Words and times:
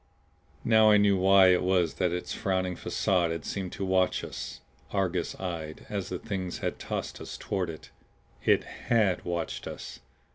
Now 0.65 0.89
I 0.89 0.97
knew 0.97 1.15
why 1.15 1.49
it 1.49 1.61
was 1.61 1.93
that 1.93 2.11
its 2.11 2.33
frowning 2.33 2.75
facade 2.75 3.29
had 3.29 3.45
seemed 3.45 3.71
to 3.73 3.85
watch 3.85 4.23
us 4.23 4.59
Argus 4.91 5.35
eyed 5.39 5.85
as 5.89 6.09
the 6.09 6.17
Things 6.17 6.57
had 6.57 6.79
tossed 6.79 7.21
us 7.21 7.37
toward 7.37 7.69
it. 7.69 7.91
It 8.43 8.63
HAD 8.63 9.23
watched 9.23 9.67
us! 9.67 9.99